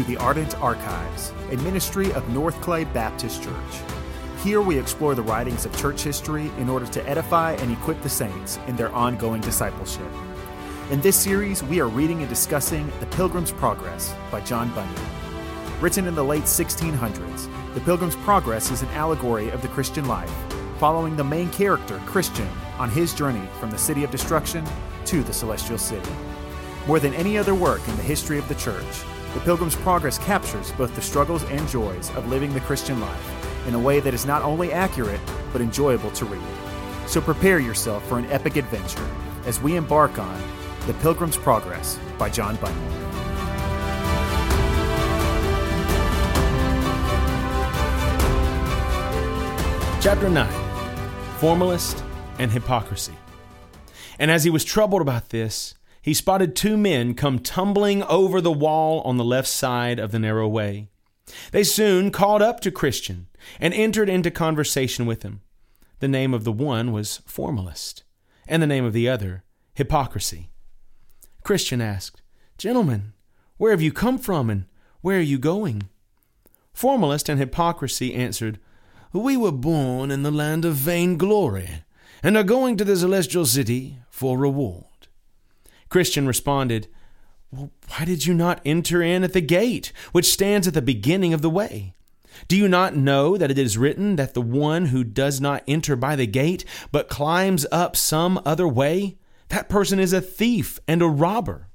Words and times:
To 0.00 0.06
the 0.06 0.16
Ardent 0.16 0.58
Archives, 0.62 1.34
a 1.50 1.58
ministry 1.58 2.10
of 2.14 2.26
North 2.30 2.58
Clay 2.62 2.84
Baptist 2.84 3.42
Church. 3.42 3.74
Here 4.42 4.62
we 4.62 4.78
explore 4.78 5.14
the 5.14 5.20
writings 5.20 5.66
of 5.66 5.76
church 5.76 6.00
history 6.00 6.50
in 6.56 6.70
order 6.70 6.86
to 6.86 7.06
edify 7.06 7.52
and 7.56 7.70
equip 7.70 8.00
the 8.00 8.08
saints 8.08 8.58
in 8.66 8.76
their 8.76 8.90
ongoing 8.94 9.42
discipleship. 9.42 10.10
In 10.90 11.02
this 11.02 11.18
series, 11.18 11.62
we 11.62 11.82
are 11.82 11.88
reading 11.88 12.20
and 12.20 12.30
discussing 12.30 12.90
The 12.98 13.06
Pilgrim's 13.08 13.52
Progress 13.52 14.14
by 14.30 14.40
John 14.40 14.74
Bunyan. 14.74 15.04
Written 15.82 16.06
in 16.06 16.14
the 16.14 16.24
late 16.24 16.44
1600s, 16.44 17.74
The 17.74 17.80
Pilgrim's 17.80 18.16
Progress 18.16 18.70
is 18.70 18.80
an 18.80 18.88
allegory 18.92 19.50
of 19.50 19.60
the 19.60 19.68
Christian 19.68 20.06
life, 20.06 20.32
following 20.78 21.14
the 21.14 21.24
main 21.24 21.50
character, 21.50 22.00
Christian, 22.06 22.48
on 22.78 22.88
his 22.88 23.12
journey 23.12 23.46
from 23.58 23.70
the 23.70 23.76
city 23.76 24.02
of 24.02 24.10
destruction 24.10 24.64
to 25.04 25.22
the 25.22 25.34
celestial 25.34 25.76
city. 25.76 26.10
More 26.86 27.00
than 27.00 27.12
any 27.12 27.36
other 27.36 27.54
work 27.54 27.86
in 27.86 27.96
the 27.96 28.02
history 28.02 28.38
of 28.38 28.48
the 28.48 28.54
church, 28.54 29.04
The 29.34 29.40
Pilgrim's 29.40 29.76
Progress 29.76 30.18
captures 30.18 30.72
both 30.72 30.92
the 30.96 31.02
struggles 31.02 31.44
and 31.44 31.68
joys 31.68 32.10
of 32.16 32.28
living 32.28 32.52
the 32.52 32.60
Christian 32.60 33.00
life 33.00 33.66
in 33.68 33.74
a 33.74 33.78
way 33.78 34.00
that 34.00 34.12
is 34.12 34.26
not 34.26 34.42
only 34.42 34.72
accurate, 34.72 35.20
but 35.52 35.60
enjoyable 35.60 36.10
to 36.12 36.24
read. 36.24 36.42
So 37.06 37.20
prepare 37.20 37.60
yourself 37.60 38.06
for 38.08 38.18
an 38.18 38.26
epic 38.26 38.56
adventure 38.56 39.08
as 39.46 39.60
we 39.60 39.76
embark 39.76 40.18
on 40.18 40.42
The 40.88 40.94
Pilgrim's 40.94 41.36
Progress 41.36 41.96
by 42.18 42.28
John 42.28 42.56
Bunyan. 42.56 43.10
Chapter 50.00 50.28
9 50.28 50.50
Formalist 51.38 52.02
and 52.38 52.50
Hypocrisy. 52.50 53.14
And 54.18 54.30
as 54.30 54.44
he 54.44 54.50
was 54.50 54.64
troubled 54.64 55.02
about 55.02 55.28
this, 55.28 55.74
he 56.02 56.14
spotted 56.14 56.56
two 56.56 56.76
men 56.76 57.14
come 57.14 57.38
tumbling 57.38 58.02
over 58.04 58.40
the 58.40 58.52
wall 58.52 59.00
on 59.02 59.16
the 59.16 59.24
left 59.24 59.48
side 59.48 59.98
of 59.98 60.12
the 60.12 60.18
narrow 60.18 60.48
way. 60.48 60.88
They 61.52 61.62
soon 61.62 62.10
called 62.10 62.42
up 62.42 62.60
to 62.60 62.70
Christian 62.70 63.28
and 63.60 63.74
entered 63.74 64.08
into 64.08 64.30
conversation 64.30 65.06
with 65.06 65.22
him. 65.22 65.42
The 66.00 66.08
name 66.08 66.32
of 66.32 66.44
the 66.44 66.52
one 66.52 66.92
was 66.92 67.20
Formalist, 67.26 68.04
and 68.48 68.62
the 68.62 68.66
name 68.66 68.84
of 68.84 68.92
the 68.92 69.08
other, 69.08 69.44
Hypocrisy. 69.74 70.50
Christian 71.44 71.80
asked, 71.80 72.22
Gentlemen, 72.58 73.12
where 73.58 73.70
have 73.70 73.82
you 73.82 73.92
come 73.92 74.18
from 74.18 74.50
and 74.50 74.64
where 75.02 75.18
are 75.18 75.22
you 75.22 75.38
going? 75.38 75.88
Formalist 76.72 77.28
and 77.28 77.38
Hypocrisy 77.38 78.14
answered, 78.14 78.58
We 79.12 79.36
were 79.36 79.52
born 79.52 80.10
in 80.10 80.22
the 80.22 80.30
land 80.30 80.64
of 80.64 80.74
vainglory 80.74 81.84
and 82.22 82.36
are 82.36 82.42
going 82.42 82.76
to 82.76 82.84
the 82.84 82.96
celestial 82.96 83.46
city 83.46 83.98
for 84.10 84.38
reward. 84.38 84.84
Christian 85.90 86.26
responded, 86.26 86.88
well, 87.50 87.70
Why 87.88 88.04
did 88.04 88.24
you 88.24 88.32
not 88.32 88.62
enter 88.64 89.02
in 89.02 89.24
at 89.24 89.32
the 89.32 89.40
gate, 89.40 89.92
which 90.12 90.32
stands 90.32 90.66
at 90.66 90.74
the 90.74 90.80
beginning 90.80 91.34
of 91.34 91.42
the 91.42 91.50
way? 91.50 91.94
Do 92.48 92.56
you 92.56 92.68
not 92.68 92.96
know 92.96 93.36
that 93.36 93.50
it 93.50 93.58
is 93.58 93.76
written 93.76 94.16
that 94.16 94.34
the 94.34 94.40
one 94.40 94.86
who 94.86 95.04
does 95.04 95.40
not 95.40 95.64
enter 95.66 95.96
by 95.96 96.16
the 96.16 96.26
gate, 96.26 96.64
but 96.92 97.08
climbs 97.08 97.66
up 97.72 97.96
some 97.96 98.40
other 98.46 98.68
way, 98.68 99.18
that 99.48 99.68
person 99.68 99.98
is 99.98 100.12
a 100.12 100.20
thief 100.20 100.78
and 100.86 101.02
a 101.02 101.08
robber? 101.08 101.66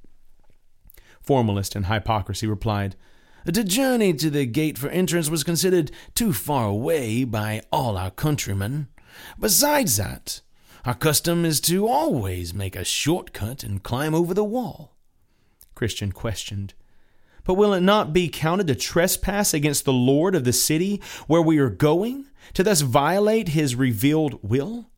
Formalist 1.22 1.76
and 1.76 1.88
Hypocrisy 1.88 2.48
replied, 2.48 2.96
The 3.44 3.64
journey 3.64 4.14
to 4.14 4.30
the 4.30 4.46
gate 4.46 4.78
for 4.78 4.90
entrance 4.90 5.30
was 5.30 5.44
considered 5.44 5.92
too 6.14 6.32
far 6.32 6.68
away 6.68 7.26
by 7.26 7.62
all 7.72 7.98
our 7.98 8.12
countrymen. 8.12 8.88
Besides 9.40 9.98
that, 9.98 10.42
our 10.86 10.94
custom 10.94 11.46
is 11.46 11.60
to 11.62 11.88
always 11.88 12.54
make 12.54 12.76
a 12.76 12.84
shortcut 12.84 13.64
and 13.64 13.82
climb 13.82 14.14
over 14.14 14.34
the 14.34 14.44
wall. 14.44 14.96
Christian 15.74 16.12
questioned, 16.12 16.76
But 17.44 17.56
will 17.56 17.74
it 17.74 17.82
not 17.82 18.14
be 18.14 18.30
counted 18.30 18.70
a 18.70 18.76
trespass 18.76 19.54
against 19.54 19.86
the 19.86 19.94
Lord 19.94 20.36
of 20.36 20.44
the 20.44 20.54
city 20.54 21.02
where 21.26 21.42
we 21.42 21.58
are 21.58 21.70
going, 21.70 22.28
to 22.54 22.64
thus 22.64 22.82
violate 22.82 23.50
his 23.50 23.76
revealed 23.76 24.40
will? 24.44 24.92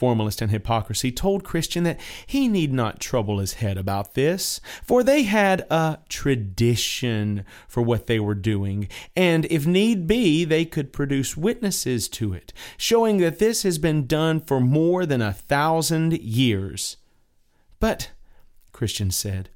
Formalist 0.00 0.40
and 0.40 0.50
Hypocrisy 0.50 1.12
told 1.12 1.44
Christian 1.44 1.84
that 1.84 2.00
he 2.26 2.48
need 2.48 2.72
not 2.72 3.00
trouble 3.00 3.38
his 3.38 3.52
head 3.52 3.76
about 3.76 4.14
this, 4.14 4.58
for 4.82 5.02
they 5.02 5.24
had 5.24 5.66
a 5.68 5.98
tradition 6.08 7.44
for 7.68 7.82
what 7.82 8.06
they 8.06 8.18
were 8.18 8.34
doing, 8.34 8.88
and 9.14 9.44
if 9.50 9.66
need 9.66 10.06
be, 10.06 10.46
they 10.46 10.64
could 10.64 10.90
produce 10.90 11.36
witnesses 11.36 12.08
to 12.08 12.32
it, 12.32 12.54
showing 12.78 13.18
that 13.18 13.38
this 13.40 13.62
has 13.62 13.76
been 13.76 14.06
done 14.06 14.40
for 14.40 14.58
more 14.58 15.04
than 15.04 15.20
a 15.20 15.34
thousand 15.34 16.18
years. 16.18 16.96
But, 17.78 18.12
Christian 18.72 19.10
said, 19.10 19.50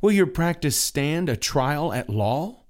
will 0.00 0.10
your 0.10 0.26
practice 0.26 0.76
stand 0.76 1.28
a 1.28 1.36
trial 1.36 1.92
at 1.92 2.10
law? 2.10 2.64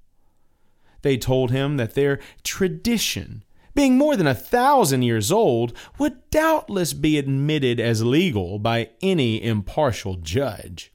They 1.01 1.17
told 1.17 1.51
him 1.51 1.79
that 1.79 1.95
their 1.95 2.21
tradition 2.45 3.43
being 3.77 3.97
more 3.97 4.17
than 4.17 4.27
a 4.27 4.35
thousand 4.35 5.03
years 5.03 5.31
old, 5.31 5.73
would 5.99 6.29
doubtless 6.31 6.93
be 6.93 7.17
admitted 7.17 7.79
as 7.79 8.03
legal 8.03 8.59
by 8.59 8.91
any 9.01 9.41
impartial 9.41 10.17
judge. 10.17 10.93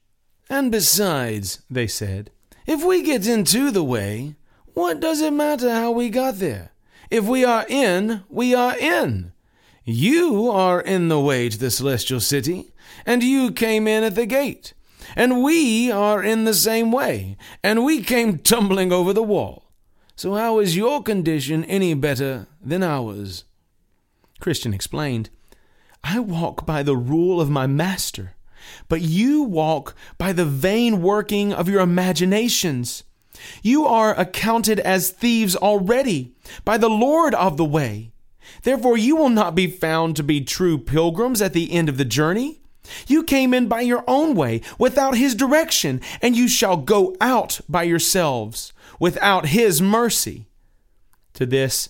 And 0.49 0.69
besides, 0.69 1.61
they 1.69 1.87
said, 1.87 2.31
if 2.67 2.83
we 2.83 3.01
get 3.01 3.25
into 3.25 3.71
the 3.71 3.83
way, 3.85 4.35
what 4.73 4.99
does 4.99 5.21
it 5.21 5.31
matter 5.31 5.69
how 5.69 5.91
we 5.91 6.09
got 6.09 6.35
there? 6.35 6.73
If 7.09 7.25
we 7.25 7.45
are 7.45 7.65
in, 7.69 8.23
we 8.29 8.53
are 8.53 8.77
in. 8.77 9.31
You 9.83 10.49
are 10.49 10.81
in 10.81 11.07
the 11.07 11.19
way 11.19 11.49
to 11.49 11.57
the 11.57 11.71
celestial 11.71 12.19
city, 12.19 12.71
and 13.05 13.23
you 13.23 13.51
came 13.51 13.87
in 13.87 14.03
at 14.03 14.15
the 14.15 14.25
gate. 14.25 14.73
And 15.15 15.43
we 15.43 15.91
are 15.91 16.23
in 16.23 16.45
the 16.45 16.53
same 16.53 16.91
way, 16.91 17.37
and 17.63 17.83
we 17.83 18.01
came 18.01 18.37
tumbling 18.37 18.91
over 18.93 19.13
the 19.13 19.23
wall. 19.23 19.70
So, 20.15 20.35
how 20.35 20.59
is 20.59 20.75
your 20.75 21.01
condition 21.01 21.63
any 21.65 21.93
better 21.93 22.47
than 22.61 22.83
ours? 22.83 23.45
Christian 24.39 24.73
explained, 24.73 25.29
I 26.03 26.19
walk 26.19 26.65
by 26.65 26.83
the 26.83 26.97
rule 26.97 27.39
of 27.39 27.49
my 27.49 27.67
master, 27.67 28.33
but 28.87 29.01
you 29.01 29.43
walk 29.43 29.95
by 30.17 30.33
the 30.33 30.45
vain 30.45 31.01
working 31.01 31.53
of 31.53 31.69
your 31.69 31.81
imaginations. 31.81 33.03
You 33.63 33.85
are 33.85 34.19
accounted 34.19 34.79
as 34.79 35.09
thieves 35.09 35.55
already 35.55 36.35
by 36.65 36.77
the 36.77 36.89
Lord 36.89 37.33
of 37.35 37.57
the 37.57 37.65
way. 37.65 38.11
Therefore, 38.63 38.97
you 38.97 39.15
will 39.15 39.29
not 39.29 39.55
be 39.55 39.67
found 39.67 40.15
to 40.15 40.23
be 40.23 40.41
true 40.41 40.77
pilgrims 40.77 41.41
at 41.41 41.53
the 41.53 41.71
end 41.71 41.89
of 41.89 41.97
the 41.97 42.05
journey. 42.05 42.60
You 43.07 43.23
came 43.23 43.53
in 43.53 43.67
by 43.67 43.81
your 43.81 44.03
own 44.07 44.35
way, 44.35 44.61
without 44.79 45.15
his 45.15 45.35
direction, 45.35 46.01
and 46.21 46.35
you 46.35 46.47
shall 46.47 46.77
go 46.77 47.15
out 47.21 47.61
by 47.69 47.83
yourselves 47.83 48.73
without 48.99 49.47
his 49.47 49.81
mercy. 49.81 50.47
To 51.33 51.45
this, 51.45 51.89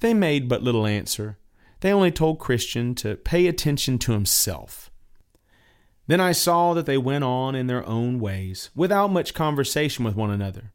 they 0.00 0.14
made 0.14 0.48
but 0.48 0.62
little 0.62 0.86
answer. 0.86 1.38
They 1.80 1.92
only 1.92 2.10
told 2.10 2.38
Christian 2.38 2.94
to 2.96 3.16
pay 3.16 3.46
attention 3.46 3.98
to 4.00 4.12
himself. 4.12 4.90
Then 6.06 6.20
I 6.20 6.32
saw 6.32 6.72
that 6.74 6.86
they 6.86 6.98
went 6.98 7.24
on 7.24 7.54
in 7.54 7.66
their 7.66 7.86
own 7.86 8.20
ways, 8.20 8.70
without 8.74 9.12
much 9.12 9.34
conversation 9.34 10.04
with 10.04 10.14
one 10.14 10.30
another, 10.30 10.72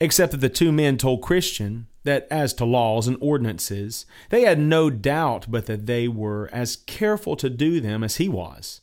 except 0.00 0.32
that 0.32 0.40
the 0.40 0.48
two 0.48 0.72
men 0.72 0.96
told 0.96 1.22
Christian 1.22 1.86
that 2.04 2.26
as 2.30 2.54
to 2.54 2.64
laws 2.64 3.06
and 3.06 3.18
ordinances, 3.20 4.06
they 4.30 4.42
had 4.42 4.58
no 4.58 4.90
doubt 4.90 5.46
but 5.48 5.66
that 5.66 5.86
they 5.86 6.08
were 6.08 6.48
as 6.52 6.76
careful 6.76 7.36
to 7.36 7.50
do 7.50 7.80
them 7.80 8.02
as 8.02 8.16
he 8.16 8.28
was. 8.28 8.80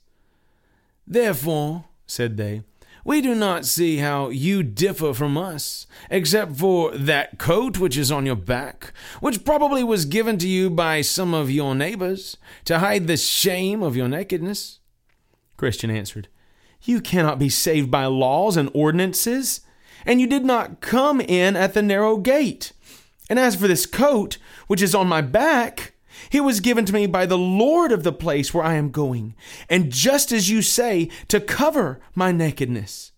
Therefore, 1.09 1.85
said 2.05 2.37
they, 2.37 2.61
we 3.03 3.21
do 3.21 3.33
not 3.33 3.65
see 3.65 3.97
how 3.97 4.29
you 4.29 4.61
differ 4.61 5.15
from 5.15 5.35
us, 5.35 5.87
except 6.11 6.57
for 6.57 6.91
that 6.91 7.39
coat 7.39 7.79
which 7.79 7.97
is 7.97 8.11
on 8.11 8.27
your 8.27 8.35
back, 8.35 8.93
which 9.19 9.43
probably 9.43 9.83
was 9.83 10.05
given 10.05 10.37
to 10.37 10.47
you 10.47 10.69
by 10.69 11.01
some 11.01 11.33
of 11.33 11.49
your 11.49 11.73
neighbors, 11.73 12.37
to 12.65 12.77
hide 12.77 13.07
the 13.07 13.17
shame 13.17 13.81
of 13.81 13.95
your 13.95 14.07
nakedness. 14.07 14.79
Christian 15.57 15.89
answered, 15.89 16.27
You 16.83 17.01
cannot 17.01 17.39
be 17.39 17.49
saved 17.49 17.89
by 17.89 18.05
laws 18.05 18.55
and 18.55 18.69
ordinances, 18.75 19.61
and 20.05 20.21
you 20.21 20.27
did 20.27 20.45
not 20.45 20.79
come 20.79 21.19
in 21.19 21.55
at 21.55 21.73
the 21.73 21.81
narrow 21.81 22.17
gate. 22.17 22.73
And 23.29 23.39
as 23.39 23.55
for 23.55 23.67
this 23.67 23.87
coat, 23.87 24.37
which 24.67 24.81
is 24.81 24.93
on 24.93 25.07
my 25.07 25.21
back, 25.21 25.93
he 26.29 26.39
was 26.39 26.59
given 26.59 26.85
to 26.85 26.93
me 26.93 27.07
by 27.07 27.25
the 27.25 27.37
Lord 27.37 27.91
of 27.91 28.03
the 28.03 28.11
place 28.11 28.53
where 28.53 28.63
I 28.63 28.75
am 28.75 28.91
going, 28.91 29.35
and 29.69 29.91
just 29.91 30.31
as 30.31 30.49
you 30.49 30.61
say, 30.61 31.09
to 31.27 31.39
cover 31.39 31.99
my 32.15 32.31
nakedness. 32.31 33.11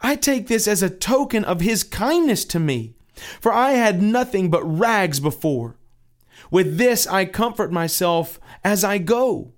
I 0.00 0.16
take 0.16 0.48
this 0.48 0.66
as 0.66 0.82
a 0.82 0.90
token 0.90 1.44
of 1.44 1.60
his 1.60 1.84
kindness 1.84 2.44
to 2.46 2.58
me, 2.58 2.94
for 3.40 3.52
I 3.52 3.72
had 3.72 4.02
nothing 4.02 4.50
but 4.50 4.64
rags 4.64 5.20
before. 5.20 5.76
With 6.50 6.78
this 6.78 7.06
I 7.06 7.24
comfort 7.24 7.72
myself 7.72 8.40
as 8.64 8.84
I 8.84 8.98
go. 8.98 9.52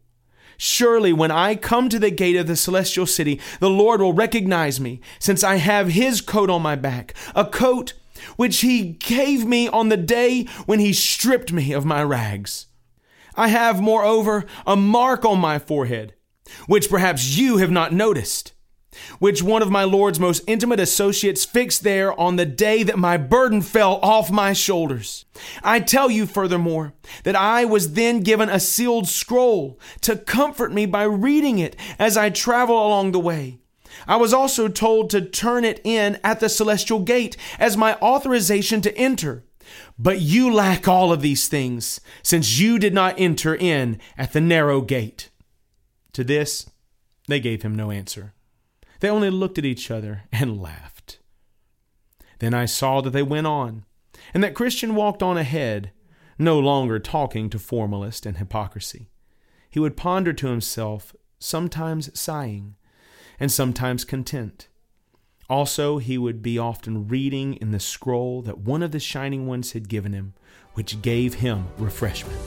Surely, 0.56 1.12
when 1.12 1.30
I 1.30 1.54
come 1.54 1.88
to 1.88 1.98
the 1.98 2.10
gate 2.10 2.36
of 2.36 2.46
the 2.46 2.56
celestial 2.56 3.06
city, 3.06 3.40
the 3.60 3.70
Lord 3.70 4.02
will 4.02 4.12
recognize 4.12 4.78
me, 4.78 5.00
since 5.18 5.42
I 5.42 5.56
have 5.56 5.88
his 5.88 6.20
coat 6.20 6.50
on 6.50 6.60
my 6.60 6.76
back, 6.76 7.14
a 7.34 7.46
coat 7.46 7.94
which 8.36 8.60
he 8.60 8.82
gave 8.82 9.46
me 9.46 9.68
on 9.68 9.88
the 9.88 9.96
day 9.96 10.44
when 10.66 10.78
he 10.78 10.92
stripped 10.92 11.52
me 11.52 11.72
of 11.72 11.86
my 11.86 12.02
rags. 12.02 12.66
I 13.36 13.48
have, 13.48 13.80
moreover, 13.80 14.44
a 14.66 14.76
mark 14.76 15.24
on 15.24 15.38
my 15.40 15.58
forehead, 15.58 16.14
which 16.66 16.90
perhaps 16.90 17.36
you 17.36 17.58
have 17.58 17.70
not 17.70 17.92
noticed. 17.92 18.52
which 19.18 19.42
one 19.42 19.62
of 19.62 19.70
my 19.70 19.84
Lord's 19.84 20.18
most 20.20 20.42
intimate 20.46 20.80
associates 20.80 21.44
fixed 21.44 21.82
there 21.82 22.18
on 22.18 22.36
the 22.36 22.46
day 22.46 22.82
that 22.82 22.98
my 22.98 23.16
burden 23.16 23.62
fell 23.62 23.98
off 24.02 24.30
my 24.30 24.52
shoulders. 24.52 25.24
I 25.62 25.80
tell 25.80 26.10
you 26.10 26.26
furthermore 26.26 26.92
that 27.24 27.36
I 27.36 27.64
was 27.64 27.92
then 27.92 28.20
given 28.20 28.48
a 28.48 28.60
sealed 28.60 29.08
scroll 29.08 29.78
to 30.02 30.16
comfort 30.16 30.72
me 30.72 30.86
by 30.86 31.04
reading 31.04 31.58
it 31.58 31.76
as 31.98 32.16
I 32.16 32.30
travel 32.30 32.74
along 32.76 33.12
the 33.12 33.20
way. 33.20 33.58
I 34.06 34.16
was 34.16 34.32
also 34.32 34.68
told 34.68 35.10
to 35.10 35.20
turn 35.20 35.64
it 35.64 35.80
in 35.84 36.18
at 36.22 36.40
the 36.40 36.48
celestial 36.48 37.00
gate 37.00 37.36
as 37.58 37.76
my 37.76 37.96
authorization 37.96 38.80
to 38.82 38.96
enter. 38.96 39.44
But 39.98 40.20
you 40.20 40.52
lack 40.52 40.88
all 40.88 41.12
of 41.12 41.22
these 41.22 41.48
things, 41.48 42.00
since 42.22 42.58
you 42.58 42.78
did 42.78 42.94
not 42.94 43.18
enter 43.18 43.54
in 43.54 43.98
at 44.16 44.32
the 44.32 44.40
narrow 44.40 44.80
gate. 44.80 45.30
To 46.12 46.24
this, 46.24 46.68
they 47.28 47.40
gave 47.40 47.62
him 47.62 47.74
no 47.74 47.90
answer. 47.90 48.34
They 49.00 49.08
only 49.08 49.30
looked 49.30 49.58
at 49.58 49.64
each 49.64 49.90
other 49.90 50.24
and 50.32 50.60
laughed. 50.60 51.18
Then 52.38 52.54
I 52.54 52.64
saw 52.64 53.00
that 53.00 53.10
they 53.10 53.22
went 53.22 53.46
on, 53.46 53.84
and 54.34 54.42
that 54.42 54.54
Christian 54.54 54.94
walked 54.94 55.22
on 55.22 55.36
ahead, 55.36 55.92
no 56.38 56.58
longer 56.58 56.98
talking 56.98 57.50
to 57.50 57.58
formalist 57.58 58.26
and 58.26 58.38
hypocrisy. 58.38 59.10
He 59.70 59.78
would 59.78 59.96
ponder 59.96 60.32
to 60.32 60.48
himself, 60.48 61.14
sometimes 61.38 62.18
sighing, 62.18 62.76
and 63.38 63.52
sometimes 63.52 64.04
content. 64.04 64.68
Also, 65.50 65.98
he 65.98 66.16
would 66.16 66.42
be 66.42 66.58
often 66.58 67.08
reading 67.08 67.54
in 67.54 67.72
the 67.72 67.80
scroll 67.80 68.40
that 68.42 68.58
one 68.58 68.84
of 68.84 68.92
the 68.92 69.00
shining 69.00 69.48
ones 69.48 69.72
had 69.72 69.88
given 69.88 70.12
him, 70.12 70.32
which 70.74 71.02
gave 71.02 71.34
him 71.34 71.66
refreshment. 71.76 72.38